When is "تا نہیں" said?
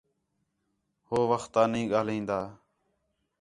1.53-1.89